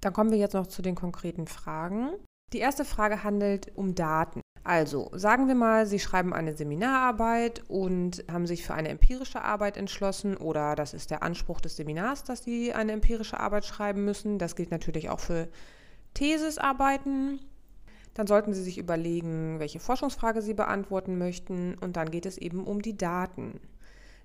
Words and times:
Dann 0.00 0.12
kommen 0.12 0.30
wir 0.30 0.38
jetzt 0.38 0.54
noch 0.54 0.66
zu 0.66 0.82
den 0.82 0.94
konkreten 0.94 1.46
Fragen. 1.46 2.10
Die 2.52 2.58
erste 2.58 2.84
Frage 2.84 3.22
handelt 3.22 3.70
um 3.76 3.94
Daten. 3.94 4.40
Also, 4.62 5.10
sagen 5.14 5.48
wir 5.48 5.54
mal, 5.54 5.86
Sie 5.86 5.98
schreiben 5.98 6.34
eine 6.34 6.54
Seminararbeit 6.54 7.62
und 7.68 8.24
haben 8.30 8.46
sich 8.46 8.64
für 8.64 8.74
eine 8.74 8.88
empirische 8.88 9.42
Arbeit 9.42 9.76
entschlossen 9.76 10.36
oder 10.36 10.74
das 10.74 10.92
ist 10.92 11.10
der 11.10 11.22
Anspruch 11.22 11.60
des 11.60 11.76
Seminars, 11.76 12.24
dass 12.24 12.44
Sie 12.44 12.74
eine 12.74 12.92
empirische 12.92 13.40
Arbeit 13.40 13.64
schreiben 13.64 14.04
müssen. 14.04 14.38
Das 14.38 14.56
gilt 14.56 14.70
natürlich 14.70 15.08
auch 15.08 15.20
für 15.20 15.48
Thesisarbeiten. 16.14 17.40
Dann 18.14 18.26
sollten 18.26 18.52
Sie 18.52 18.62
sich 18.62 18.76
überlegen, 18.76 19.60
welche 19.60 19.80
Forschungsfrage 19.80 20.42
Sie 20.42 20.54
beantworten 20.54 21.16
möchten 21.16 21.76
und 21.78 21.96
dann 21.96 22.10
geht 22.10 22.26
es 22.26 22.36
eben 22.36 22.64
um 22.64 22.82
die 22.82 22.96
Daten. 22.96 23.60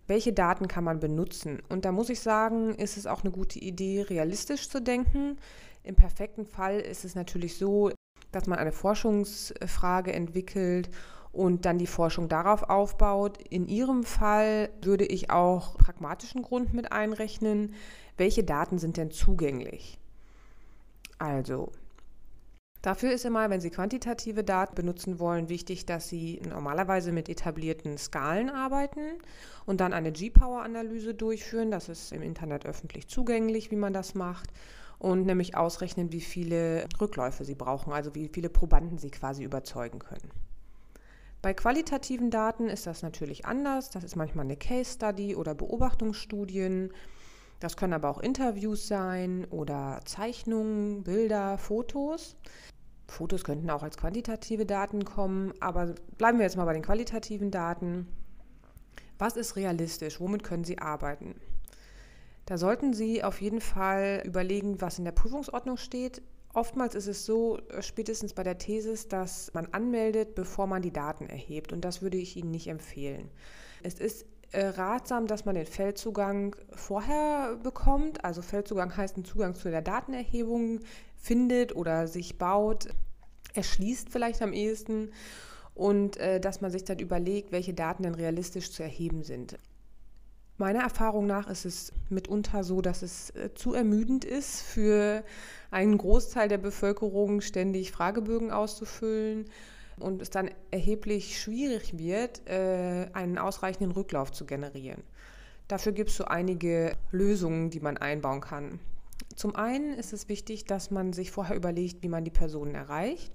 Welche 0.07 0.33
Daten 0.33 0.67
kann 0.67 0.83
man 0.83 0.99
benutzen? 0.99 1.61
Und 1.69 1.85
da 1.85 1.91
muss 1.91 2.09
ich 2.09 2.19
sagen, 2.19 2.75
ist 2.75 2.98
es 2.98 3.07
auch 3.07 3.23
eine 3.23 3.31
gute 3.31 3.59
Idee, 3.59 4.02
realistisch 4.02 4.70
zu 4.70 4.81
denken. 4.81 5.38
Im 5.84 5.95
perfekten 5.95 6.45
Fall 6.45 6.80
ist 6.80 7.05
es 7.05 7.16
natürlich 7.16 7.57
so, 7.57 7.91
dass 8.31 8.47
man 8.47 8.59
eine 8.59 8.71
Forschungsfrage 8.71 10.13
entwickelt 10.13 10.89
und 11.31 11.66
dann 11.66 11.77
die 11.77 11.88
Forschung 11.88 12.30
darauf 12.30 12.63
aufbaut. 12.63 13.39
In 13.49 13.67
Ihrem 13.67 14.03
Fall 14.03 14.70
würde 14.81 15.05
ich 15.05 15.31
auch 15.31 15.77
pragmatischen 15.77 16.44
Grund 16.44 16.73
mit 16.73 16.91
einrechnen. 16.91 17.73
Welche 18.17 18.44
Daten 18.44 18.77
sind 18.77 18.97
denn 18.97 19.11
zugänglich? 19.11 19.99
Also, 21.17 21.72
dafür 22.85 23.12
ist 23.12 23.25
immer, 23.25 23.49
wenn 23.49 23.62
Sie 23.62 23.70
quantitative 23.70 24.44
Daten 24.44 24.75
benutzen 24.75 25.20
wollen, 25.20 25.49
wichtig, 25.49 25.85
dass 25.85 26.07
Sie 26.07 26.41
normalerweise 26.48 27.11
mit 27.11 27.30
etablierten 27.30 27.98
Skalen 27.98 28.49
arbeiten 28.49 29.20
und 29.66 29.81
dann 29.81 29.94
eine 29.94 30.11
G-Power-Analyse 30.11 31.13
durchführen. 31.13 31.71
Das 31.71 31.89
ist 31.89 32.11
im 32.11 32.21
Internet 32.21 32.66
öffentlich 32.66 33.08
zugänglich, 33.08 33.71
wie 33.71 33.75
man 33.75 33.94
das 33.94 34.16
macht 34.16 34.50
und 35.00 35.25
nämlich 35.25 35.56
ausrechnen, 35.58 36.11
wie 36.11 36.22
viele 36.22 36.86
Rückläufe 37.00 37.44
sie 37.44 37.56
brauchen, 37.56 37.94
also 37.94 38.16
wie 38.16 38.30
viele 38.31 38.50
Probanden 38.50 38.97
sie 38.97 39.11
quasi 39.11 39.44
überzeugen 39.44 40.00
können. 40.00 40.31
Bei 41.41 41.53
qualitativen 41.53 42.31
Daten 42.31 42.69
ist 42.69 42.88
das 42.88 43.03
natürlich 43.03 43.45
anders. 43.45 43.91
Das 43.91 44.03
ist 44.03 44.16
manchmal 44.16 44.45
eine 44.45 44.58
Case 44.58 44.94
Study 44.94 45.36
oder 45.36 45.53
Beobachtungsstudien. 45.53 46.91
Das 47.59 47.78
können 47.78 47.94
aber 47.94 48.09
auch 48.09 48.19
Interviews 48.19 48.88
sein 48.88 49.45
oder 49.50 50.00
Zeichnungen, 50.06 51.03
Bilder, 51.03 51.58
Fotos. 51.58 52.36
Fotos 53.08 53.44
könnten 53.44 53.70
auch 53.70 53.84
als 53.84 53.98
quantitative 53.98 54.66
Daten 54.66 55.06
kommen, 55.06 55.53
aber 55.59 55.95
bleiben 56.17 56.39
wir 56.39 56.45
jetzt 56.45 56.58
mal 56.58 56.66
bei 56.66 56.73
den 56.73 56.81
qualitativen 56.81 57.52
Daten. 57.52 58.08
Was 59.17 59.38
ist 59.38 59.56
realistisch? 59.56 60.20
Womit 60.20 60.44
können 60.44 60.64
Sie 60.64 60.80
arbeiten? 60.80 61.36
Da 62.45 62.58
sollten 62.58 62.94
Sie 62.94 63.23
auf 63.23 63.42
jeden 63.42 63.62
Fall 63.62 64.22
überlegen, 64.25 64.81
was 64.81 65.00
in 65.00 65.06
der 65.06 65.12
Prüfungsordnung 65.12 65.78
steht. 65.78 66.22
Oftmals 66.53 66.95
ist 66.95 67.08
es 67.08 67.25
so, 67.25 67.59
äh, 67.70 67.81
spätestens 67.81 68.34
bei 68.34 68.44
der 68.44 68.58
Thesis, 68.58 69.08
dass 69.08 69.53
man 69.53 69.67
anmeldet, 69.72 70.36
bevor 70.36 70.67
man 70.67 70.81
die 70.81 70.94
Daten 70.94 71.28
erhebt. 71.28 71.73
Und 71.73 71.81
das 71.84 72.02
würde 72.02 72.17
ich 72.17 72.38
Ihnen 72.38 72.52
nicht 72.52 72.67
empfehlen. 72.67 73.30
Es 73.84 73.95
ist 73.95 74.25
äh, 74.52 74.67
ratsam, 74.67 75.28
dass 75.28 75.45
man 75.45 75.56
den 75.56 75.66
Feldzugang 75.66 76.56
vorher 76.72 77.58
bekommt. 77.62 78.23
Also 78.23 78.42
Feldzugang 78.42 78.95
heißt 78.95 79.16
einen 79.16 79.25
Zugang 79.25 79.53
zu 79.53 79.69
der 79.69 79.81
Datenerhebung 79.81 80.80
findet 81.17 81.75
oder 81.75 82.08
sich 82.08 82.38
baut, 82.38 82.88
erschließt 83.53 84.09
vielleicht 84.09 84.41
am 84.41 84.53
ehesten. 84.53 85.11
Und 85.73 86.17
äh, 86.17 86.39
dass 86.39 86.61
man 86.61 86.72
sich 86.72 86.85
dann 86.85 86.99
überlegt, 86.99 87.52
welche 87.52 87.73
Daten 87.73 88.03
denn 88.03 88.16
realistisch 88.16 88.72
zu 88.72 88.81
erheben 88.81 89.23
sind. 89.23 89.57
Meiner 90.57 90.83
Erfahrung 90.83 91.27
nach 91.27 91.49
ist 91.49 91.66
es 91.66 91.91
mitunter 92.09 92.63
so, 92.63 92.80
dass 92.80 93.02
es 93.02 93.31
äh, 93.31 93.53
zu 93.55 93.73
ermüdend 93.73 94.23
ist, 94.23 94.61
für 94.61 95.22
einen 95.69 95.97
Großteil 95.97 96.47
der 96.47 96.59
Bevölkerung 96.59 97.41
ständig 97.41 97.91
Fragebögen 97.91 98.51
auszufüllen 98.51 99.50
und 99.97 100.22
es 100.22 100.29
dann 100.29 100.50
erheblich 100.72 101.41
schwierig 101.41 101.97
wird, 101.97 102.47
äh, 102.47 103.07
einen 103.11 103.38
ausreichenden 103.38 103.91
Rücklauf 103.91 104.31
zu 104.31 104.45
generieren. 104.45 105.03
Dafür 105.67 105.91
gibt 105.91 106.11
es 106.11 106.17
so 106.17 106.25
einige 106.25 106.95
Lösungen, 107.11 107.69
die 107.69 107.81
man 107.81 107.97
einbauen 107.97 108.40
kann. 108.40 108.79
Zum 109.36 109.56
einen 109.56 109.94
ist 109.94 110.14
es 110.14 110.30
wichtig, 110.30 110.66
dass 110.66 110.92
man 110.92 111.14
sich 111.14 111.31
vorher 111.31 111.56
überlegt, 111.56 112.03
wie 112.03 112.09
man 112.09 112.24
die 112.24 112.31
Personen 112.31 112.76
erreicht 112.76 113.31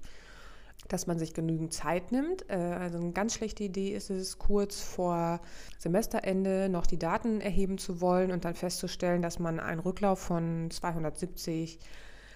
dass 0.91 1.07
man 1.07 1.19
sich 1.19 1.33
genügend 1.33 1.73
Zeit 1.73 2.11
nimmt. 2.11 2.49
Äh, 2.49 2.55
also 2.55 2.97
eine 2.97 3.11
ganz 3.11 3.33
schlechte 3.35 3.63
Idee 3.63 3.93
ist 3.93 4.09
es, 4.09 4.39
kurz 4.39 4.81
vor 4.81 5.39
Semesterende 5.77 6.69
noch 6.69 6.85
die 6.85 6.99
Daten 6.99 7.41
erheben 7.41 7.77
zu 7.77 8.01
wollen 8.01 8.31
und 8.31 8.45
dann 8.45 8.55
festzustellen, 8.55 9.21
dass 9.21 9.39
man 9.39 9.59
einen 9.59 9.79
Rücklauf 9.79 10.19
von 10.19 10.69
270 10.69 11.79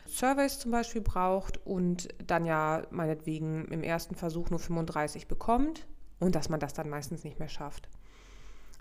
Surveys 0.08 0.60
zum 0.60 0.72
Beispiel 0.72 1.02
braucht 1.02 1.66
und 1.66 2.10
dann 2.26 2.46
ja 2.46 2.84
meinetwegen 2.92 3.66
im 3.66 3.84
ersten 3.84 4.16
Versuch 4.16 4.50
nur 4.52 4.60
35 4.60 5.28
bekommt 5.28 5.88
und 6.20 6.36
dass 6.36 6.48
man 6.48 6.60
das 6.60 6.74
dann 6.74 6.90
meistens 6.90 7.24
nicht 7.24 7.40
mehr 7.40 7.50
schafft. 7.50 7.90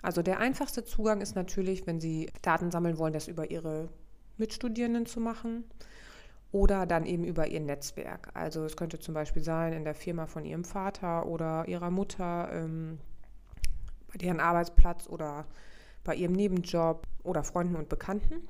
Also 0.03 0.21
der 0.21 0.39
einfachste 0.39 0.85
Zugang 0.85 1.19
ist 1.19 1.35
natürlich, 1.35 1.87
wenn 1.87 1.99
Sie 1.99 2.29
Daten 2.43 2.69
sammeln 2.69 2.99
wollen, 2.99 3.13
das 3.13 3.27
über 3.27 3.49
Ihre 3.49 3.89
Mitstudierenden 4.37 5.05
zu 5.05 5.19
machen 5.19 5.63
oder 6.51 6.85
dann 6.85 7.05
eben 7.05 7.23
über 7.23 7.47
ihr 7.47 7.59
Netzwerk. 7.59 8.29
Also 8.33 8.63
es 8.63 8.77
könnte 8.77 8.99
zum 8.99 9.13
Beispiel 9.13 9.43
sein 9.43 9.73
in 9.73 9.83
der 9.83 9.95
Firma 9.95 10.25
von 10.25 10.45
ihrem 10.45 10.63
Vater 10.63 11.25
oder 11.25 11.67
ihrer 11.67 11.91
Mutter, 11.91 12.49
ähm, 12.53 12.99
bei 14.07 14.17
deren 14.17 14.39
Arbeitsplatz 14.39 15.07
oder 15.07 15.45
bei 16.03 16.15
ihrem 16.15 16.33
Nebenjob 16.33 17.05
oder 17.23 17.43
Freunden 17.43 17.75
und 17.75 17.89
Bekannten 17.89 18.47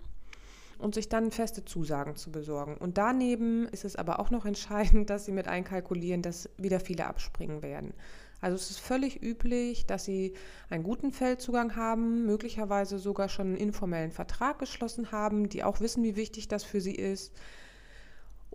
und 0.77 0.93
sich 0.93 1.09
dann 1.09 1.31
feste 1.31 1.65
Zusagen 1.65 2.15
zu 2.15 2.31
besorgen. 2.31 2.77
Und 2.77 2.97
daneben 2.97 3.67
ist 3.69 3.85
es 3.85 3.95
aber 3.95 4.19
auch 4.19 4.29
noch 4.29 4.45
entscheidend, 4.45 5.09
dass 5.09 5.25
sie 5.25 5.31
mit 5.31 5.47
einkalkulieren, 5.47 6.21
dass 6.21 6.49
wieder 6.57 6.79
viele 6.79 7.07
abspringen 7.07 7.61
werden. 7.63 7.93
Also 8.41 8.55
es 8.55 8.69
ist 8.69 8.79
völlig 8.79 9.21
üblich, 9.23 9.85
dass 9.85 10.05
sie 10.05 10.33
einen 10.69 10.83
guten 10.83 11.11
Feldzugang 11.11 11.75
haben, 11.75 12.25
möglicherweise 12.25 12.99
sogar 12.99 13.29
schon 13.29 13.47
einen 13.47 13.57
informellen 13.57 14.11
Vertrag 14.11 14.59
geschlossen 14.59 15.11
haben, 15.11 15.49
die 15.49 15.63
auch 15.63 15.79
wissen, 15.79 16.03
wie 16.03 16.15
wichtig 16.15 16.47
das 16.47 16.63
für 16.63 16.81
sie 16.81 16.95
ist 16.95 17.33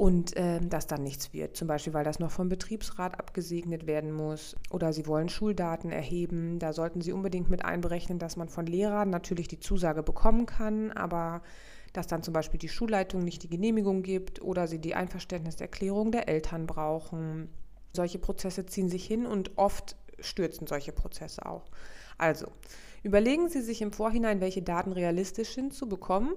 und 0.01 0.35
äh, 0.37 0.61
dass 0.61 0.87
dann 0.87 1.03
nichts 1.03 1.35
wird. 1.35 1.59
Zum 1.59 1.69
Beispiel, 1.69 1.93
weil 1.93 2.05
das 2.05 2.21
noch 2.21 2.31
vom 2.31 2.49
Betriebsrat 2.49 3.21
abgesegnet 3.21 3.87
werden 3.87 4.13
muss 4.13 4.57
oder 4.71 4.95
Sie 4.95 5.07
wollen 5.07 5.29
Schuldaten 5.29 5.91
erheben. 5.91 6.59
Da 6.59 6.73
sollten 6.73 7.03
Sie 7.03 7.13
unbedingt 7.13 7.51
mit 7.51 7.67
einberechnen, 7.67 8.19
dass 8.19 8.37
man 8.37 8.49
von 8.49 8.65
Lehrern 8.65 9.11
natürlich 9.11 9.47
die 9.47 9.61
Zusage 9.61 10.03
bekommen 10.03 10.47
kann, 10.47 10.91
aber 10.93 11.43
dass 11.93 12.07
dann 12.07 12.23
zum 12.23 12.33
Beispiel 12.33 12.59
die 12.59 12.71
Schulleitung 12.71 13.23
nicht 13.23 13.43
die 13.43 13.51
Genehmigung 13.51 14.03
gibt 14.03 14.41
oder 14.41 14.69
Sie 14.69 14.79
die 14.79 14.95
Einverständniserklärung 14.95 16.13
der 16.13 16.29
Eltern 16.29 16.67
brauchen. 16.67 17.51
Solche 17.93 18.19
Prozesse 18.19 18.67
ziehen 18.67 18.89
sich 18.89 19.05
hin 19.05 19.27
und 19.27 19.57
oft 19.57 19.97
stürzen 20.21 20.67
solche 20.67 20.93
Prozesse 20.93 21.47
auch. 21.47 21.65
Also, 22.19 22.47
überlegen 23.03 23.49
Sie 23.49 23.63
sich 23.63 23.83
im 23.83 23.93
Vorhinein, 23.93 24.41
welche 24.41 24.63
Daten 24.63 24.93
realistisch 24.93 25.55
sind 25.55 25.73
zu 25.73 25.89
bekommen. 25.89 26.35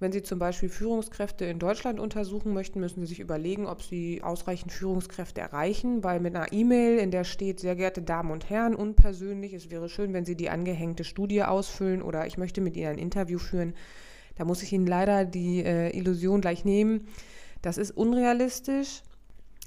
Wenn 0.00 0.12
Sie 0.12 0.22
zum 0.22 0.38
Beispiel 0.38 0.68
Führungskräfte 0.68 1.44
in 1.44 1.58
Deutschland 1.58 1.98
untersuchen 1.98 2.54
möchten, 2.54 2.78
müssen 2.78 3.00
Sie 3.00 3.06
sich 3.06 3.20
überlegen, 3.20 3.66
ob 3.66 3.82
Sie 3.82 4.22
ausreichend 4.22 4.70
Führungskräfte 4.70 5.40
erreichen, 5.40 6.04
weil 6.04 6.20
mit 6.20 6.36
einer 6.36 6.52
E-Mail, 6.52 6.98
in 6.98 7.10
der 7.10 7.24
steht, 7.24 7.58
sehr 7.58 7.74
geehrte 7.74 8.02
Damen 8.02 8.30
und 8.30 8.48
Herren, 8.48 8.76
unpersönlich, 8.76 9.54
es 9.54 9.70
wäre 9.70 9.88
schön, 9.88 10.12
wenn 10.12 10.24
Sie 10.24 10.36
die 10.36 10.50
angehängte 10.50 11.02
Studie 11.02 11.42
ausfüllen 11.42 12.00
oder 12.00 12.26
ich 12.26 12.38
möchte 12.38 12.60
mit 12.60 12.76
Ihnen 12.76 12.92
ein 12.92 12.98
Interview 12.98 13.38
führen, 13.38 13.74
da 14.36 14.44
muss 14.44 14.62
ich 14.62 14.72
Ihnen 14.72 14.86
leider 14.86 15.24
die 15.24 15.64
äh, 15.64 15.90
Illusion 15.96 16.40
gleich 16.40 16.64
nehmen. 16.64 17.08
Das 17.60 17.76
ist 17.76 17.90
unrealistisch. 17.90 19.02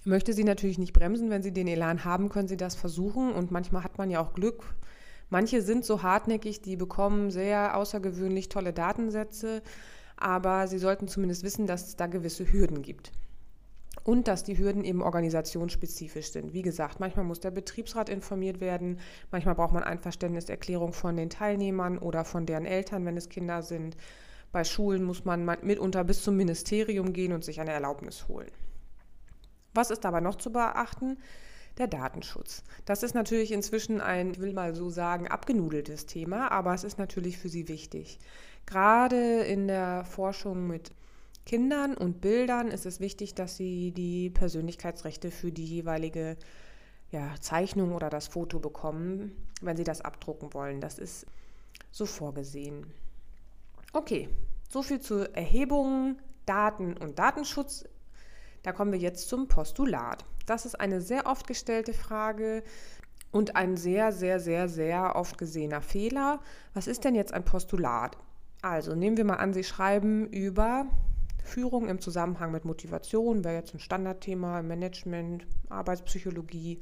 Möchte 0.04 0.34
Sie 0.34 0.44
natürlich 0.44 0.80
nicht 0.80 0.94
bremsen, 0.94 1.30
wenn 1.30 1.44
Sie 1.44 1.52
den 1.52 1.68
Elan 1.68 2.06
haben, 2.06 2.30
können 2.30 2.48
Sie 2.48 2.58
das 2.58 2.76
versuchen 2.76 3.32
und 3.34 3.52
manchmal 3.52 3.84
hat 3.84 3.98
man 3.98 4.10
ja 4.10 4.20
auch 4.20 4.34
Glück. 4.34 4.76
Manche 5.30 5.62
sind 5.62 5.86
so 5.86 6.04
hartnäckig, 6.04 6.62
die 6.62 6.76
bekommen 6.76 7.32
sehr 7.32 7.78
außergewöhnlich 7.78 8.50
tolle 8.50 8.74
Datensätze 8.74 9.62
aber 10.22 10.68
sie 10.68 10.78
sollten 10.78 11.08
zumindest 11.08 11.44
wissen, 11.44 11.68
dass 11.68 11.88
es 11.88 11.96
da 11.96 12.08
gewisse 12.08 12.52
Hürden 12.52 12.82
gibt. 12.82 13.12
Und 14.04 14.28
dass 14.28 14.44
die 14.44 14.58
Hürden 14.58 14.84
eben 14.84 15.02
organisationsspezifisch 15.02 16.32
sind. 16.32 16.54
Wie 16.54 16.62
gesagt, 16.62 17.00
manchmal 17.00 17.26
muss 17.26 17.40
der 17.40 17.52
Betriebsrat 17.52 18.10
informiert 18.10 18.62
werden, 18.62 19.00
manchmal 19.32 19.56
braucht 19.56 19.74
man 19.74 19.84
Einverständniserklärung 19.84 20.94
von 20.94 21.18
den 21.18 21.30
Teilnehmern 21.30 21.98
oder 21.98 22.24
von 22.24 22.46
deren 22.46 22.66
Eltern, 22.66 23.06
wenn 23.06 23.18
es 23.18 23.30
Kinder 23.30 23.62
sind. 23.62 23.98
Bei 24.52 24.64
Schulen 24.64 25.04
muss 25.04 25.26
man 25.26 25.46
mitunter 25.62 26.04
bis 26.04 26.24
zum 26.24 26.36
Ministerium 26.36 27.14
gehen 27.14 27.34
und 27.34 27.44
sich 27.44 27.62
eine 27.62 27.72
Erlaubnis 27.72 28.28
holen. 28.28 28.52
Was 29.74 29.92
ist 29.92 30.04
dabei 30.04 30.20
noch 30.20 30.36
zu 30.36 30.52
beachten? 30.52 31.18
Der 31.78 31.88
Datenschutz. 31.88 32.64
Das 32.86 33.02
ist 33.02 33.16
natürlich 33.16 33.52
inzwischen 33.52 34.02
ein, 34.02 34.32
ich 34.32 34.40
will 34.40 34.54
mal 34.54 34.76
so 34.76 34.90
sagen, 34.90 35.28
abgenudeltes 35.28 36.06
Thema, 36.06 36.52
aber 36.52 36.74
es 36.74 36.84
ist 36.84 37.00
natürlich 37.00 37.38
für 37.38 37.50
Sie 37.50 37.68
wichtig. 37.70 38.20
Gerade 38.66 39.42
in 39.44 39.68
der 39.68 40.04
Forschung 40.04 40.68
mit 40.68 40.92
Kindern 41.46 41.96
und 41.96 42.22
Bildern 42.22 42.68
ist 42.68 42.86
es 42.86 43.00
wichtig, 43.00 43.34
dass 43.34 43.58
sie 43.58 43.92
die 43.92 44.30
Persönlichkeitsrechte 44.30 45.32
für 45.32 45.52
die 45.52 45.66
jeweilige 45.66 46.38
ja, 47.10 47.34
Zeichnung 47.42 47.94
oder 47.94 48.10
das 48.10 48.28
Foto 48.28 48.60
bekommen, 48.60 49.36
wenn 49.62 49.76
sie 49.76 49.84
das 49.84 50.02
abdrucken 50.02 50.54
wollen. 50.54 50.82
Das 50.82 50.98
ist 50.98 51.26
so 51.92 52.06
vorgesehen. 52.06 52.86
Okay, 53.92 54.30
so 54.70 54.82
viel 54.82 55.02
zu 55.02 55.34
Erhebungen, 55.36 56.22
Daten 56.46 56.96
und 56.96 57.20
Datenschutz. 57.20 57.86
Da 58.64 58.72
kommen 58.72 58.92
wir 58.92 59.00
jetzt 59.00 59.30
zum 59.30 59.48
Postulat. 59.48 60.26
Das 60.46 60.66
ist 60.66 60.80
eine 60.80 61.02
sehr 61.02 61.26
oft 61.26 61.48
gestellte 61.48 61.94
Frage 61.94 62.64
und 63.32 63.56
ein 63.56 63.78
sehr, 63.78 64.12
sehr, 64.12 64.40
sehr, 64.40 64.68
sehr 64.68 65.16
oft 65.16 65.38
gesehener 65.38 65.82
Fehler. 65.82 66.40
Was 66.74 66.88
ist 66.88 67.04
denn 67.04 67.16
jetzt 67.16 67.34
ein 67.34 67.46
Postulat? 67.46 68.18
Also 68.62 68.94
nehmen 68.94 69.18
wir 69.18 69.26
mal 69.26 69.38
an, 69.38 69.54
Sie 69.54 69.64
schreiben 69.64 70.28
über 70.28 70.86
Führung 71.44 71.88
im 71.88 72.00
Zusammenhang 72.00 72.52
mit 72.52 72.66
Motivation, 72.66 73.44
wäre 73.44 73.56
jetzt 73.56 73.74
ein 73.74 73.80
Standardthema 73.80 74.60
im 74.60 74.68
Management, 74.68 75.48
Arbeitspsychologie. 75.70 76.80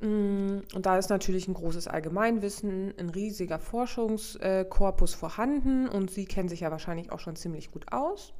Mm, 0.00 0.58
und 0.74 0.86
da 0.86 0.98
ist 0.98 1.10
natürlich 1.10 1.48
ein 1.48 1.54
großes 1.54 1.88
Allgemeinwissen, 1.88 2.94
ein 2.98 3.10
riesiger 3.10 3.58
Forschungskorpus 3.58 5.14
vorhanden 5.14 5.88
und 5.88 6.10
Sie 6.10 6.26
kennen 6.26 6.48
sich 6.48 6.60
ja 6.60 6.70
wahrscheinlich 6.70 7.10
auch 7.10 7.20
schon 7.20 7.34
ziemlich 7.34 7.72
gut 7.72 7.92
aus. 7.92 8.32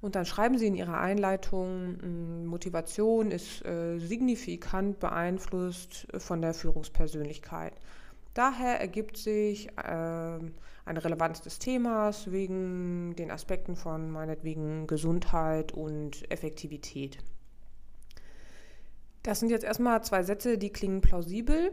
Und 0.00 0.14
dann 0.14 0.26
schreiben 0.26 0.58
Sie 0.58 0.66
in 0.66 0.74
Ihrer 0.74 0.98
Einleitung, 1.00 1.96
mm, 1.96 2.46
Motivation 2.46 3.30
ist 3.30 3.64
äh, 3.64 3.98
signifikant 3.98 5.00
beeinflusst 5.00 6.06
von 6.18 6.42
der 6.42 6.54
Führungspersönlichkeit. 6.54 7.72
Daher 8.34 8.80
ergibt 8.80 9.16
sich 9.16 9.68
äh, 9.78 9.80
eine 10.86 11.04
Relevanz 11.04 11.40
des 11.40 11.58
Themas 11.58 12.30
wegen 12.30 13.16
den 13.16 13.30
Aspekten 13.30 13.76
von 13.76 14.10
meinetwegen 14.10 14.86
Gesundheit 14.86 15.72
und 15.72 16.30
Effektivität. 16.30 17.18
Das 19.22 19.40
sind 19.40 19.48
jetzt 19.48 19.64
erstmal 19.64 20.04
zwei 20.04 20.22
Sätze, 20.22 20.58
die 20.58 20.70
klingen 20.70 21.00
plausibel 21.00 21.72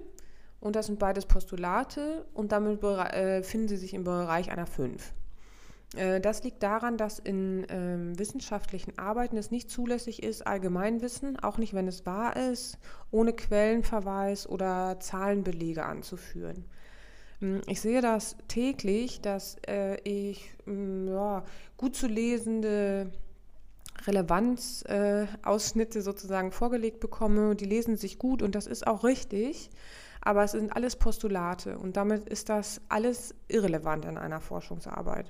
und 0.60 0.76
das 0.76 0.88
sind 0.88 0.98
beides 0.98 1.26
Postulate 1.26 2.26
und 2.34 2.52
damit 2.52 2.82
äh, 2.82 3.44
finden 3.44 3.68
sie 3.68 3.78
sich 3.78 3.94
im 3.94 4.06
Bereich 4.06 4.50
einer 4.50 4.66
5. 4.66 5.14
Äh, 5.96 6.20
das 6.20 6.44
liegt 6.44 6.64
daran, 6.64 6.98
dass 6.98 7.20
in 7.20 7.66
ähm, 7.70 8.18
wissenschaftlichen 8.18 8.98
Arbeiten 8.98 9.38
es 9.38 9.52
nicht 9.52 9.70
zulässig 9.70 10.24
ist, 10.24 10.46
Allgemeinwissen, 10.46 11.40
auch 11.40 11.58
nicht 11.58 11.74
wenn 11.74 11.88
es 11.88 12.06
wahr 12.06 12.36
ist, 12.36 12.78
ohne 13.12 13.34
Quellenverweis 13.34 14.48
oder 14.48 15.00
Zahlenbelege 15.00 15.86
anzuführen. 15.86 16.66
Hm, 17.40 17.62
ich 17.68 17.82
sehe 17.82 18.02
das 18.02 18.38
täglich, 18.48 19.22
dass 19.22 19.58
äh, 19.68 19.98
ich 20.04 20.52
hm, 20.66 21.08
ja, 21.08 21.44
gut 21.78 21.96
zu 21.96 22.08
lesende 22.08 23.12
Relevanzausschnitte 24.06 26.00
äh, 26.00 26.02
sozusagen 26.02 26.52
vorgelegt 26.52 27.00
bekomme. 27.00 27.56
Die 27.56 27.66
lesen 27.66 27.98
sich 27.98 28.18
gut 28.18 28.42
und 28.42 28.56
das 28.56 28.68
ist 28.68 28.88
auch 28.88 29.04
richtig, 29.04 29.70
aber 30.22 30.44
es 30.44 30.52
sind 30.52 30.76
alles 30.76 30.96
Postulate 30.96 31.78
und 31.78 31.98
damit 31.98 32.28
ist 32.30 32.50
das 32.50 32.82
alles 32.90 33.36
irrelevant 33.48 34.06
in 34.06 34.18
einer 34.18 34.42
Forschungsarbeit. 34.42 35.30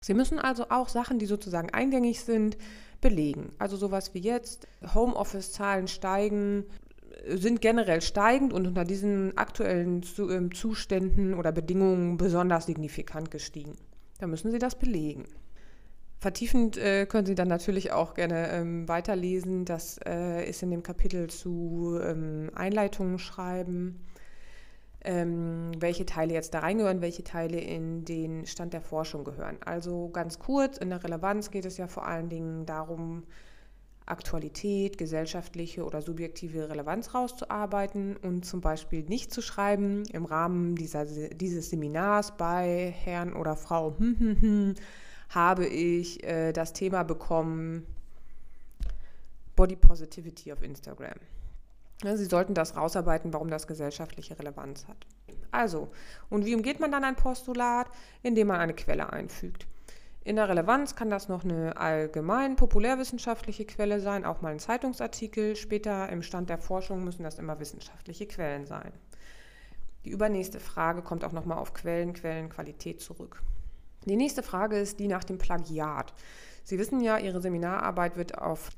Sie 0.00 0.14
müssen 0.14 0.38
also 0.38 0.66
auch 0.70 0.88
Sachen, 0.88 1.18
die 1.18 1.26
sozusagen 1.26 1.70
eingängig 1.70 2.20
sind, 2.20 2.56
belegen. 3.00 3.52
Also 3.58 3.76
sowas 3.76 4.14
wie 4.14 4.20
jetzt, 4.20 4.66
Homeoffice-Zahlen 4.94 5.88
steigen, 5.88 6.64
sind 7.26 7.60
generell 7.60 8.00
steigend 8.00 8.52
und 8.52 8.66
unter 8.66 8.84
diesen 8.84 9.36
aktuellen 9.36 10.04
ähm, 10.18 10.54
Zuständen 10.54 11.34
oder 11.34 11.52
Bedingungen 11.52 12.16
besonders 12.16 12.66
signifikant 12.66 13.30
gestiegen. 13.30 13.76
Da 14.18 14.26
müssen 14.26 14.50
Sie 14.50 14.58
das 14.58 14.76
belegen. 14.76 15.24
Vertiefend 16.18 16.76
äh, 16.76 17.06
können 17.06 17.26
Sie 17.26 17.34
dann 17.34 17.48
natürlich 17.48 17.92
auch 17.92 18.14
gerne 18.14 18.50
ähm, 18.50 18.88
weiterlesen. 18.88 19.64
Das 19.64 19.98
äh, 20.04 20.48
ist 20.48 20.62
in 20.62 20.70
dem 20.70 20.82
Kapitel 20.82 21.28
zu 21.28 21.98
ähm, 22.02 22.50
Einleitungen 22.54 23.18
schreiben 23.18 24.00
ähm, 25.04 25.70
welche 25.78 26.06
Teile 26.06 26.34
jetzt 26.34 26.54
da 26.54 26.60
reingehören, 26.60 27.00
welche 27.00 27.24
Teile 27.24 27.60
in 27.60 28.04
den 28.04 28.46
Stand 28.46 28.72
der 28.72 28.82
Forschung 28.82 29.24
gehören. 29.24 29.58
Also 29.64 30.08
ganz 30.10 30.38
kurz, 30.38 30.78
in 30.78 30.90
der 30.90 31.02
Relevanz 31.02 31.50
geht 31.50 31.66
es 31.66 31.76
ja 31.76 31.86
vor 31.86 32.06
allen 32.06 32.28
Dingen 32.28 32.66
darum, 32.66 33.24
Aktualität, 34.08 34.98
gesellschaftliche 34.98 35.84
oder 35.84 36.00
subjektive 36.02 36.70
Relevanz 36.70 37.14
rauszuarbeiten 37.14 38.16
und 38.16 38.44
zum 38.44 38.60
Beispiel 38.60 39.02
nicht 39.04 39.32
zu 39.32 39.42
schreiben 39.42 40.04
im 40.12 40.24
Rahmen 40.24 40.76
dieser, 40.76 41.04
dieses 41.04 41.70
Seminars 41.70 42.36
bei 42.36 42.94
Herrn 43.04 43.34
oder 43.34 43.56
Frau 43.56 43.94
hm, 43.98 44.16
hm, 44.18 44.40
hm, 44.40 44.74
habe 45.28 45.66
ich 45.66 46.24
äh, 46.24 46.52
das 46.52 46.72
Thema 46.72 47.02
bekommen 47.02 47.86
Body 49.56 49.76
Positivity 49.76 50.52
auf 50.52 50.62
Instagram. 50.62 51.18
Sie 52.02 52.24
sollten 52.24 52.54
das 52.54 52.76
rausarbeiten, 52.76 53.32
warum 53.32 53.50
das 53.50 53.66
gesellschaftliche 53.66 54.38
Relevanz 54.38 54.86
hat. 54.86 55.06
Also, 55.50 55.88
und 56.28 56.44
wie 56.44 56.54
umgeht 56.54 56.78
man 56.78 56.92
dann 56.92 57.04
ein 57.04 57.16
Postulat? 57.16 57.88
Indem 58.22 58.48
man 58.48 58.60
eine 58.60 58.74
Quelle 58.74 59.12
einfügt. 59.12 59.66
In 60.22 60.36
der 60.36 60.48
Relevanz 60.48 60.94
kann 60.94 61.10
das 61.10 61.28
noch 61.28 61.42
eine 61.42 61.76
allgemein 61.76 62.54
populärwissenschaftliche 62.54 63.64
Quelle 63.64 63.98
sein, 63.98 64.24
auch 64.26 64.42
mal 64.42 64.52
ein 64.52 64.58
Zeitungsartikel. 64.58 65.56
Später 65.56 66.08
im 66.10 66.22
Stand 66.22 66.50
der 66.50 66.58
Forschung 66.58 67.02
müssen 67.02 67.22
das 67.22 67.38
immer 67.38 67.58
wissenschaftliche 67.60 68.26
Quellen 68.26 68.66
sein. 68.66 68.92
Die 70.04 70.10
übernächste 70.10 70.60
Frage 70.60 71.02
kommt 71.02 71.24
auch 71.24 71.32
nochmal 71.32 71.58
auf 71.58 71.74
Quellen, 71.74 72.12
Quellenqualität 72.12 73.00
zurück. 73.00 73.42
Die 74.04 74.16
nächste 74.16 74.42
Frage 74.42 74.78
ist 74.78 75.00
die 75.00 75.08
nach 75.08 75.24
dem 75.24 75.38
Plagiat. 75.38 76.12
Sie 76.62 76.78
wissen 76.78 77.00
ja, 77.00 77.18
Ihre 77.18 77.40
Seminararbeit 77.40 78.16
wird 78.16 78.38
auf 78.38 78.70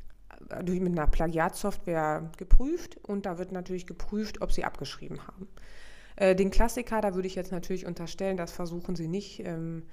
mit 0.48 0.98
einer 0.98 1.06
Plagiatsoftware 1.06 2.30
geprüft 2.36 2.98
und 3.02 3.26
da 3.26 3.38
wird 3.38 3.52
natürlich 3.52 3.86
geprüft, 3.86 4.40
ob 4.42 4.52
sie 4.52 4.64
abgeschrieben 4.64 5.26
haben. 5.26 5.48
Äh, 6.16 6.34
den 6.34 6.50
Klassiker, 6.50 7.00
da 7.00 7.14
würde 7.14 7.28
ich 7.28 7.34
jetzt 7.34 7.52
natürlich 7.52 7.86
unterstellen, 7.86 8.36
das 8.36 8.52
versuchen 8.52 8.96
sie 8.96 9.08
nicht. 9.08 9.40
Ähm, 9.44 9.84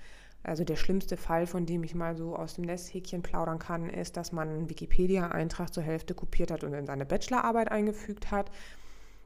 also 0.43 0.63
der 0.63 0.75
schlimmste 0.75 1.17
Fall, 1.17 1.47
von 1.47 1.65
dem 1.65 1.83
ich 1.83 1.95
mal 1.95 2.15
so 2.15 2.35
aus 2.35 2.55
dem 2.55 2.65
Nesthäkchen 2.65 3.21
plaudern 3.21 3.59
kann, 3.59 3.89
ist, 3.89 4.17
dass 4.17 4.31
man 4.31 4.47
einen 4.47 4.69
Wikipedia-Eintrag 4.69 5.73
zur 5.73 5.83
Hälfte 5.83 6.13
kopiert 6.13 6.51
hat 6.51 6.63
und 6.63 6.73
in 6.73 6.85
seine 6.85 7.05
Bachelorarbeit 7.05 7.71
eingefügt 7.71 8.31
hat. 8.31 8.51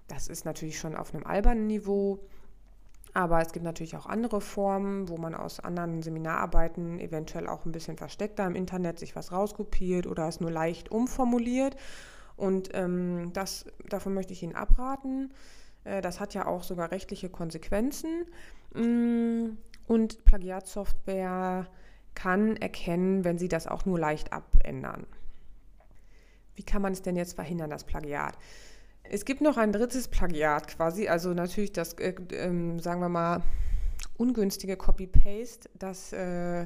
Das 0.08 0.28
ist 0.28 0.46
natürlich 0.46 0.80
schon 0.80 0.96
auf 0.96 1.14
einem 1.14 1.26
albernen 1.26 1.68
Niveau. 1.68 2.20
Aber 3.14 3.42
es 3.42 3.52
gibt 3.52 3.66
natürlich 3.66 3.98
auch 3.98 4.06
andere 4.06 4.40
Formen, 4.40 5.10
wo 5.10 5.18
man 5.18 5.36
aus 5.36 5.60
anderen 5.60 6.02
Seminararbeiten 6.02 7.00
eventuell 7.00 7.48
auch 7.48 7.66
ein 7.66 7.74
bisschen 7.74 7.98
versteckter 7.98 8.46
im 8.46 8.56
Internet 8.56 9.00
sich 9.00 9.16
was 9.16 9.32
rauskopiert 9.32 10.08
oder 10.08 10.28
es 10.28 10.40
nur 10.40 10.52
leicht 10.52 10.90
umformuliert. 10.92 11.76
Und 12.38 12.70
ähm, 12.74 13.32
das, 13.34 13.66
davon 13.90 14.14
möchte 14.14 14.34
ich 14.34 14.44
Ihnen 14.44 14.56
abraten. 14.56 15.34
Äh, 15.84 16.02
das 16.02 16.20
hat 16.20 16.34
ja 16.34 16.46
auch 16.46 16.64
sogar 16.64 16.92
rechtliche 16.92 17.30
Konsequenzen. 17.30 18.26
Mm, 18.74 19.58
und 19.88 20.24
Plagiatsoftware 20.24 21.68
kann 22.16 22.56
erkennen, 22.56 23.26
wenn 23.26 23.38
Sie 23.38 23.50
das 23.50 23.68
auch 23.68 23.86
nur 23.86 24.00
leicht 24.00 24.32
abändern. 24.32 25.06
Wie 26.56 26.64
kann 26.64 26.82
man 26.82 26.94
es 26.94 27.02
denn 27.02 27.16
jetzt 27.16 27.34
verhindern, 27.34 27.70
das 27.70 27.84
Plagiat? 27.84 28.38
Es 29.14 29.26
gibt 29.26 29.42
noch 29.42 29.58
ein 29.58 29.74
drittes 29.74 30.08
Plagiat 30.08 30.70
quasi, 30.70 31.10
also 31.10 31.34
natürlich 31.34 31.74
das, 31.74 31.96
äh, 32.00 32.12
äh, 32.12 32.80
sagen 32.80 33.02
wir 33.02 33.10
mal, 33.10 33.44
ungünstige 34.16 34.78
Copy-Paste. 34.78 35.70
Das 35.78 36.14
äh, 36.14 36.66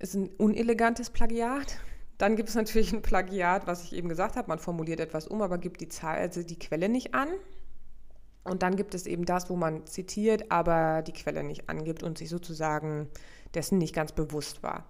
ist 0.00 0.14
ein 0.14 0.30
unelegantes 0.30 1.10
Plagiat. 1.10 1.78
Dann 2.18 2.34
gibt 2.34 2.48
es 2.48 2.56
natürlich 2.56 2.92
ein 2.92 3.02
Plagiat, 3.02 3.68
was 3.68 3.84
ich 3.84 3.92
eben 3.92 4.08
gesagt 4.08 4.34
habe, 4.34 4.48
man 4.48 4.58
formuliert 4.58 4.98
etwas 4.98 5.28
um, 5.28 5.42
aber 5.42 5.58
gibt 5.58 5.80
die 5.80 5.88
Zahl, 5.88 6.18
also 6.18 6.42
die 6.42 6.58
Quelle 6.58 6.88
nicht 6.88 7.14
an. 7.14 7.28
Und 8.42 8.64
dann 8.64 8.74
gibt 8.74 8.96
es 8.96 9.06
eben 9.06 9.26
das, 9.26 9.48
wo 9.48 9.54
man 9.54 9.86
zitiert, 9.86 10.50
aber 10.50 11.02
die 11.02 11.12
Quelle 11.12 11.44
nicht 11.44 11.70
angibt 11.70 12.02
und 12.02 12.18
sich 12.18 12.28
sozusagen 12.28 13.08
dessen 13.54 13.78
nicht 13.78 13.94
ganz 13.94 14.10
bewusst 14.10 14.64
war. 14.64 14.88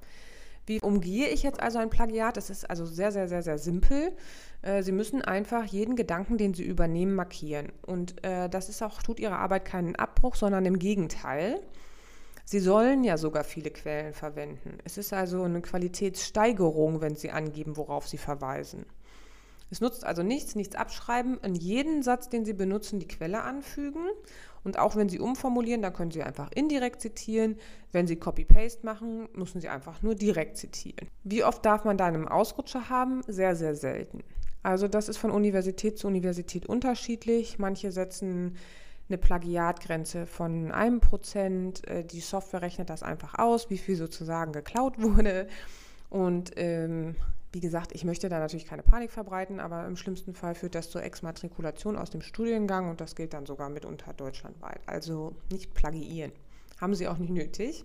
Wie 0.66 0.80
umgehe 0.80 1.28
ich 1.28 1.42
jetzt 1.42 1.61
also 1.61 1.78
ein 1.78 1.90
Plagiat? 1.90 2.37
Das 2.37 2.50
ist 2.50 2.68
also 2.68 2.87
sehr, 2.87 3.12
sehr, 3.12 3.28
sehr, 3.28 3.42
sehr 3.42 3.59
simpel. 3.59 4.12
Äh, 4.62 4.83
Sie 4.83 4.92
müssen 4.92 5.23
einfach 5.23 5.64
jeden 5.64 5.97
Gedanken, 5.97 6.38
den 6.38 6.54
Sie 6.54 6.64
übernehmen, 6.64 7.14
markieren. 7.14 7.73
Und 7.87 8.25
äh, 8.25 8.49
das 8.49 8.68
ist 8.68 8.83
auch, 8.83 9.02
tut 9.02 9.21
Ihrer 9.21 9.38
Arbeit 9.38 9.64
keinen 9.64 9.97
Abbruch, 9.97 10.37
sondern 10.37 10.64
im 10.64 10.78
Gegenteil. 10.78 11.61
Sie 12.47 12.61
sollen 12.61 13.04
ja 13.04 13.16
sogar 13.16 13.44
viele 13.44 13.71
Quellen 13.71 14.12
verwenden. 14.12 14.78
Es 14.85 14.99
ist 14.99 15.12
also 15.12 15.42
eine 15.42 15.62
Qualitätssteigerung, 15.62 17.00
wenn 17.00 17.14
Sie 17.14 17.30
angeben, 17.30 17.76
worauf 17.76 18.06
Sie 18.06 18.18
verweisen. 18.18 18.85
Es 19.71 19.80
nutzt 19.80 20.04
also 20.04 20.23
nichts, 20.23 20.54
nichts 20.54 20.76
abschreiben, 20.76 21.40
in 21.40 21.54
jeden 21.54 22.02
Satz, 22.02 22.28
den 22.28 22.44
Sie 22.44 22.52
benutzen, 22.52 23.00
die 23.00 23.09
Quelle 23.09 23.42
anfügen. 23.42 24.06
Und 24.64 24.78
auch 24.78 24.97
wenn 24.97 25.09
Sie 25.09 25.21
umformulieren, 25.21 25.83
dann 25.83 25.92
können 25.92 26.11
Sie 26.11 26.23
einfach 26.23 26.50
indirekt 26.52 27.00
zitieren. 27.00 27.56
Wenn 27.92 28.06
Sie 28.06 28.16
Copy-Paste 28.16 28.85
machen, 28.85 29.28
müssen 29.35 29.61
Sie 29.61 29.68
einfach 29.68 30.02
nur 30.02 30.14
direkt 30.14 30.56
zitieren. 30.56 31.09
Wie 31.23 31.44
oft 31.44 31.64
darf 31.64 31.85
man 31.85 31.99
da 31.99 32.06
einen 32.06 32.26
Ausrutscher 32.26 32.88
haben? 32.88 33.23
Sehr, 33.28 33.54
sehr 33.54 33.75
selten. 33.75 34.25
Also 34.62 34.88
das 34.88 35.11
ist 35.11 35.18
von 35.18 35.30
Universität 35.30 35.99
zu 35.99 36.06
Universität 36.06 36.66
unterschiedlich. 36.66 37.59
Manche 37.59 37.92
setzen 37.92 38.56
eine 39.09 39.18
Plagiatgrenze 39.18 40.26
von 40.26 40.73
einem 40.73 41.00
Prozent. 41.00 41.87
Äh, 41.87 42.04
die 42.04 42.21
Software 42.21 42.62
rechnet 42.62 42.88
das 42.88 43.02
einfach 43.02 43.38
aus, 43.38 43.68
wie 43.68 43.78
viel 43.78 43.97
sozusagen 43.97 44.52
geklaut 44.52 44.94
wurde. 45.02 45.47
Und 46.09 46.52
ähm, 46.56 47.16
wie 47.54 47.61
gesagt, 47.61 47.92
ich 47.94 48.04
möchte 48.04 48.28
da 48.28 48.40
natürlich 48.40 48.66
keine 48.66 48.82
Panik 48.82 49.12
verbreiten, 49.12 49.61
aber 49.61 49.87
im 49.87 49.96
schlimmsten 49.96 50.34
Fall 50.34 50.56
führt 50.56 50.75
das 50.75 50.90
zur 50.90 51.04
Exmatrikulation 51.04 51.96
aus 51.96 52.11
dem 52.11 52.20
Studiengang 52.20 52.90
und 52.90 53.00
das 53.00 53.14
gilt 53.14 53.32
dann 53.32 53.46
sogar 53.46 53.68
mitunter 53.68 54.12
deutschlandweit. 54.12 54.80
Also 54.87 55.37
nicht 55.52 55.73
plagiieren. 55.73 56.32
Haben 56.80 56.96
Sie 56.96 57.06
auch 57.06 57.16
nicht 57.16 57.30
nötig. 57.30 57.84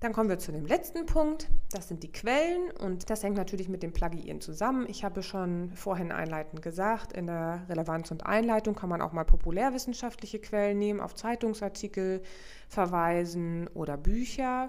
Dann 0.00 0.12
kommen 0.12 0.28
wir 0.28 0.38
zu 0.38 0.52
dem 0.52 0.66
letzten 0.66 1.06
Punkt. 1.06 1.48
Das 1.70 1.88
sind 1.88 2.02
die 2.02 2.12
Quellen 2.12 2.70
und 2.72 3.08
das 3.08 3.22
hängt 3.22 3.36
natürlich 3.36 3.68
mit 3.68 3.82
dem 3.82 3.92
Plagiieren 3.92 4.40
zusammen. 4.40 4.86
Ich 4.88 5.04
habe 5.04 5.22
schon 5.22 5.70
vorhin 5.74 6.12
einleitend 6.12 6.60
gesagt, 6.60 7.12
in 7.12 7.26
der 7.26 7.62
Relevanz 7.68 8.10
und 8.10 8.26
Einleitung 8.26 8.74
kann 8.74 8.90
man 8.90 9.00
auch 9.00 9.12
mal 9.12 9.24
populärwissenschaftliche 9.24 10.38
Quellen 10.38 10.78
nehmen, 10.78 11.00
auf 11.00 11.14
Zeitungsartikel 11.14 12.20
verweisen 12.68 13.68
oder 13.68 13.96
Bücher, 13.96 14.68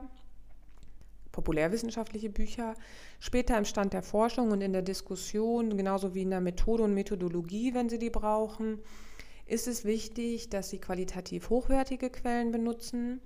populärwissenschaftliche 1.37 2.31
Bücher. 2.31 2.73
Später 3.19 3.55
im 3.59 3.65
Stand 3.65 3.93
der 3.93 4.01
Forschung 4.01 4.51
und 4.51 4.61
in 4.61 4.73
der 4.73 4.81
Diskussion, 4.81 5.77
genauso 5.77 6.15
wie 6.15 6.23
in 6.23 6.31
der 6.31 6.41
Methode 6.41 6.83
und 6.83 6.95
Methodologie, 6.95 7.75
wenn 7.75 7.89
Sie 7.89 7.99
die 7.99 8.09
brauchen, 8.09 8.79
ist 9.45 9.67
es 9.67 9.85
wichtig, 9.85 10.49
dass 10.49 10.71
Sie 10.71 10.79
qualitativ 10.79 11.51
hochwertige 11.51 12.09
Quellen 12.09 12.51
benutzen 12.51 13.21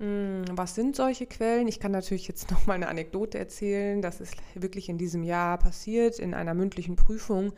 hm, 0.00 0.46
was 0.50 0.74
sind 0.74 0.96
solche 0.96 1.26
Quellen? 1.26 1.68
Ich 1.68 1.78
kann 1.78 1.92
natürlich 1.92 2.26
jetzt 2.26 2.50
noch 2.50 2.66
mal 2.66 2.74
eine 2.74 2.88
Anekdote 2.88 3.38
erzählen. 3.38 4.02
Das 4.02 4.20
ist 4.20 4.34
wirklich 4.54 4.88
in 4.88 4.98
diesem 4.98 5.22
Jahr 5.22 5.56
passiert 5.58 6.18
in 6.18 6.34
einer 6.34 6.54
mündlichen 6.54 6.96
Prüfung. 6.96 7.52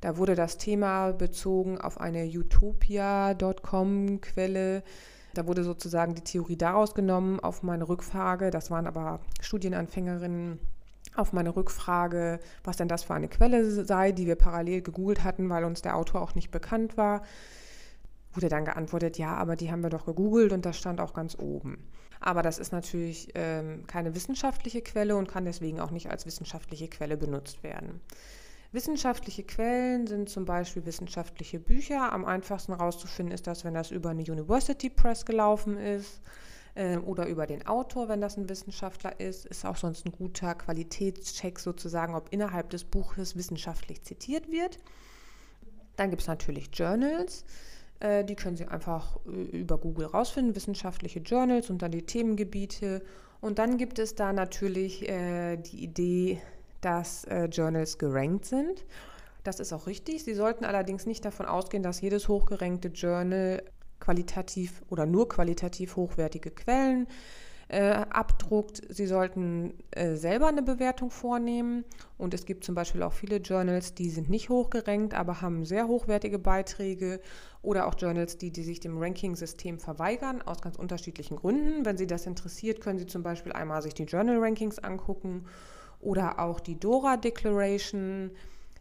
Da 0.00 0.16
wurde 0.16 0.34
das 0.34 0.56
Thema 0.56 1.12
bezogen 1.12 1.78
auf 1.78 2.00
eine 2.00 2.24
utopia.com-Quelle. 2.24 4.82
Da 5.34 5.46
wurde 5.46 5.64
sozusagen 5.64 6.14
die 6.14 6.24
Theorie 6.24 6.56
daraus 6.56 6.94
genommen 6.94 7.40
auf 7.40 7.62
meine 7.62 7.88
Rückfrage. 7.88 8.50
Das 8.50 8.70
waren 8.70 8.86
aber 8.86 9.20
Studienanfängerinnen 9.40 10.58
auf 11.16 11.32
meine 11.32 11.54
Rückfrage, 11.56 12.40
was 12.64 12.76
denn 12.76 12.88
das 12.88 13.04
für 13.04 13.14
eine 13.14 13.28
Quelle 13.28 13.84
sei, 13.84 14.12
die 14.12 14.26
wir 14.26 14.36
parallel 14.36 14.82
gegoogelt 14.82 15.24
hatten, 15.24 15.48
weil 15.48 15.64
uns 15.64 15.82
der 15.82 15.96
Autor 15.96 16.22
auch 16.22 16.34
nicht 16.34 16.50
bekannt 16.50 16.96
war 16.96 17.22
wurde 18.32 18.48
dann 18.48 18.64
geantwortet, 18.64 19.18
ja, 19.18 19.34
aber 19.34 19.56
die 19.56 19.70
haben 19.70 19.82
wir 19.82 19.90
doch 19.90 20.06
gegoogelt 20.06 20.52
und 20.52 20.64
das 20.64 20.76
stand 20.76 21.00
auch 21.00 21.14
ganz 21.14 21.36
oben. 21.38 21.78
Aber 22.20 22.42
das 22.42 22.58
ist 22.58 22.72
natürlich 22.72 23.30
ähm, 23.34 23.86
keine 23.86 24.14
wissenschaftliche 24.14 24.82
Quelle 24.82 25.16
und 25.16 25.26
kann 25.26 25.46
deswegen 25.46 25.80
auch 25.80 25.90
nicht 25.90 26.10
als 26.10 26.26
wissenschaftliche 26.26 26.88
Quelle 26.88 27.16
benutzt 27.16 27.62
werden. 27.62 28.00
Wissenschaftliche 28.72 29.42
Quellen 29.42 30.06
sind 30.06 30.28
zum 30.28 30.44
Beispiel 30.44 30.86
wissenschaftliche 30.86 31.58
Bücher. 31.58 32.12
Am 32.12 32.24
einfachsten 32.24 32.76
herauszufinden 32.76 33.34
ist 33.34 33.46
das, 33.48 33.64
wenn 33.64 33.74
das 33.74 33.90
über 33.90 34.10
eine 34.10 34.22
University 34.22 34.88
Press 34.88 35.26
gelaufen 35.26 35.76
ist 35.76 36.20
äh, 36.76 36.96
oder 36.98 37.26
über 37.26 37.48
den 37.48 37.66
Autor, 37.66 38.08
wenn 38.08 38.20
das 38.20 38.36
ein 38.36 38.48
Wissenschaftler 38.48 39.18
ist. 39.18 39.44
Ist 39.46 39.64
auch 39.64 39.76
sonst 39.76 40.06
ein 40.06 40.12
guter 40.12 40.54
Qualitätscheck 40.54 41.58
sozusagen, 41.58 42.14
ob 42.14 42.32
innerhalb 42.32 42.70
des 42.70 42.84
Buches 42.84 43.34
wissenschaftlich 43.34 44.02
zitiert 44.02 44.50
wird. 44.52 44.78
Dann 45.96 46.10
gibt 46.10 46.22
es 46.22 46.28
natürlich 46.28 46.70
Journals. 46.72 47.44
Äh, 47.98 48.24
die 48.24 48.36
können 48.36 48.56
Sie 48.56 48.66
einfach 48.66 49.18
äh, 49.26 49.58
über 49.58 49.78
Google 49.78 50.06
rausfinden, 50.06 50.54
wissenschaftliche 50.54 51.18
Journals 51.18 51.70
und 51.70 51.82
dann 51.82 51.90
die 51.90 52.06
Themengebiete. 52.06 53.02
Und 53.40 53.58
dann 53.58 53.78
gibt 53.78 53.98
es 53.98 54.14
da 54.14 54.32
natürlich 54.32 55.08
äh, 55.08 55.56
die 55.56 55.82
Idee, 55.82 56.40
dass 56.80 57.24
äh, 57.24 57.44
Journals 57.44 57.98
gerankt 57.98 58.44
sind. 58.44 58.84
Das 59.44 59.60
ist 59.60 59.72
auch 59.72 59.86
richtig. 59.86 60.24
Sie 60.24 60.34
sollten 60.34 60.64
allerdings 60.64 61.06
nicht 61.06 61.24
davon 61.24 61.46
ausgehen, 61.46 61.82
dass 61.82 62.00
jedes 62.00 62.28
hochgerankte 62.28 62.88
Journal 62.88 63.62
qualitativ 64.00 64.82
oder 64.88 65.06
nur 65.06 65.28
qualitativ 65.28 65.96
hochwertige 65.96 66.50
Quellen 66.50 67.06
äh, 67.68 67.92
abdruckt. 68.10 68.82
Sie 68.88 69.06
sollten 69.06 69.74
äh, 69.92 70.16
selber 70.16 70.48
eine 70.48 70.62
Bewertung 70.62 71.10
vornehmen. 71.10 71.84
Und 72.18 72.34
es 72.34 72.44
gibt 72.44 72.64
zum 72.64 72.74
Beispiel 72.74 73.02
auch 73.02 73.12
viele 73.12 73.36
Journals, 73.36 73.94
die 73.94 74.10
sind 74.10 74.28
nicht 74.28 74.48
hochgerankt, 74.48 75.14
aber 75.14 75.40
haben 75.40 75.64
sehr 75.64 75.86
hochwertige 75.86 76.38
Beiträge. 76.38 77.20
Oder 77.62 77.86
auch 77.86 77.94
Journals, 77.96 78.38
die, 78.38 78.50
die 78.50 78.64
sich 78.64 78.80
dem 78.80 78.98
Ranking-System 78.98 79.78
verweigern, 79.78 80.42
aus 80.42 80.60
ganz 80.60 80.76
unterschiedlichen 80.76 81.36
Gründen. 81.36 81.84
Wenn 81.84 81.96
Sie 81.96 82.06
das 82.06 82.26
interessiert, 82.26 82.80
können 82.80 82.98
Sie 82.98 83.06
zum 83.06 83.22
Beispiel 83.22 83.52
einmal 83.52 83.82
sich 83.82 83.94
die 83.94 84.04
Journal-Rankings 84.04 84.78
angucken 84.80 85.46
oder 86.00 86.38
auch 86.38 86.60
die 86.60 86.78
Dora 86.78 87.16
Declaration. 87.16 88.30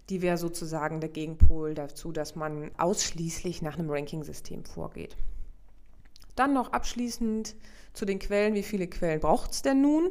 Die 0.09 0.21
wäre 0.21 0.37
sozusagen 0.37 1.01
der 1.01 1.09
Gegenpol 1.09 1.75
dazu, 1.75 2.11
dass 2.11 2.35
man 2.35 2.71
ausschließlich 2.77 3.61
nach 3.61 3.77
einem 3.77 3.91
Ranking-System 3.91 4.65
vorgeht. 4.65 5.15
Dann 6.35 6.53
noch 6.53 6.71
abschließend 6.71 7.55
zu 7.93 8.05
den 8.05 8.17
Quellen. 8.17 8.55
Wie 8.55 8.63
viele 8.63 8.87
Quellen 8.87 9.19
braucht 9.19 9.51
es 9.51 9.61
denn 9.61 9.81
nun? 9.81 10.09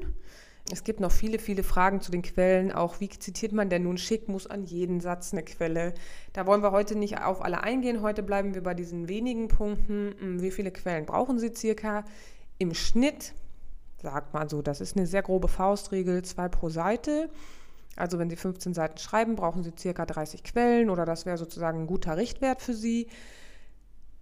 Es 0.70 0.84
gibt 0.84 1.00
noch 1.00 1.10
viele, 1.10 1.38
viele 1.38 1.62
Fragen 1.62 2.00
zu 2.00 2.10
den 2.10 2.22
Quellen. 2.22 2.70
Auch 2.72 3.00
wie 3.00 3.08
zitiert 3.08 3.52
man 3.52 3.70
denn 3.70 3.84
nun 3.84 3.96
schick? 3.96 4.28
Muss 4.28 4.46
an 4.46 4.64
jeden 4.64 5.00
Satz 5.00 5.32
eine 5.32 5.42
Quelle? 5.42 5.94
Da 6.34 6.46
wollen 6.46 6.62
wir 6.62 6.72
heute 6.72 6.94
nicht 6.94 7.22
auf 7.22 7.42
alle 7.42 7.62
eingehen. 7.62 8.02
Heute 8.02 8.22
bleiben 8.22 8.54
wir 8.54 8.62
bei 8.62 8.74
diesen 8.74 9.08
wenigen 9.08 9.48
Punkten. 9.48 10.14
Hm, 10.18 10.42
wie 10.42 10.50
viele 10.50 10.70
Quellen 10.70 11.06
brauchen 11.06 11.38
Sie 11.38 11.54
circa? 11.54 12.04
Im 12.58 12.74
Schnitt, 12.74 13.34
sagt 14.02 14.34
man 14.34 14.48
so, 14.48 14.62
das 14.62 14.80
ist 14.80 14.96
eine 14.96 15.06
sehr 15.06 15.22
grobe 15.22 15.48
Faustregel, 15.48 16.22
zwei 16.22 16.48
pro 16.48 16.68
Seite. 16.68 17.30
Also 17.96 18.18
wenn 18.18 18.30
Sie 18.30 18.36
15 18.36 18.74
Seiten 18.74 18.98
schreiben, 18.98 19.34
brauchen 19.34 19.62
Sie 19.62 19.72
circa 19.76 20.06
30 20.06 20.44
Quellen 20.44 20.88
oder 20.88 21.04
das 21.04 21.26
wäre 21.26 21.36
sozusagen 21.36 21.82
ein 21.82 21.86
guter 21.86 22.16
Richtwert 22.16 22.62
für 22.62 22.74
Sie. 22.74 23.08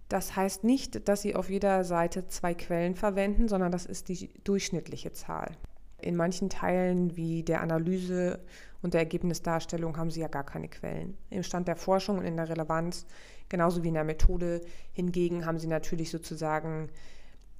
Das 0.09 0.35
heißt 0.35 0.63
nicht, 0.63 1.07
dass 1.07 1.21
Sie 1.21 1.35
auf 1.35 1.49
jeder 1.49 1.83
Seite 1.83 2.27
zwei 2.27 2.53
Quellen 2.53 2.95
verwenden, 2.95 3.47
sondern 3.47 3.71
das 3.71 3.85
ist 3.85 4.09
die 4.09 4.29
durchschnittliche 4.43 5.11
Zahl. 5.11 5.51
In 5.99 6.15
manchen 6.15 6.49
Teilen 6.49 7.17
wie 7.17 7.43
der 7.43 7.61
Analyse 7.61 8.39
und 8.81 8.93
der 8.93 9.01
Ergebnisdarstellung 9.01 9.97
haben 9.97 10.11
Sie 10.11 10.21
ja 10.21 10.27
gar 10.27 10.45
keine 10.45 10.69
Quellen. 10.69 11.17
Im 11.29 11.43
Stand 11.43 11.67
der 11.67 11.75
Forschung 11.75 12.19
und 12.19 12.25
in 12.25 12.37
der 12.37 12.49
Relevanz, 12.49 13.05
genauso 13.49 13.83
wie 13.83 13.89
in 13.89 13.95
der 13.95 14.03
Methode 14.03 14.61
hingegen, 14.93 15.45
haben 15.45 15.59
Sie 15.59 15.67
natürlich 15.67 16.09
sozusagen 16.09 16.89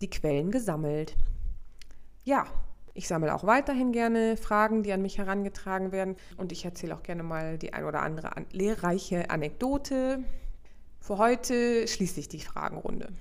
die 0.01 0.09
Quellen 0.09 0.51
gesammelt. 0.51 1.15
Ja, 2.27 2.45
ich 2.93 3.07
sammle 3.07 3.33
auch 3.33 3.45
weiterhin 3.45 3.93
gerne 3.93 4.35
Fragen, 4.35 4.83
die 4.83 4.91
an 4.91 5.01
mich 5.01 5.17
herangetragen 5.17 5.93
werden 5.93 6.17
und 6.35 6.51
ich 6.51 6.65
erzähle 6.65 6.93
auch 6.93 7.01
gerne 7.01 7.23
mal 7.23 7.57
die 7.57 7.71
ein 7.71 7.85
oder 7.85 8.01
andere 8.01 8.31
lehrreiche 8.51 9.29
Anekdote, 9.29 10.25
für 10.99 11.19
heute 11.19 11.87
schließe 11.87 12.19
ich 12.19 12.27
die 12.27 12.41
Fragenrunde. 12.41 13.13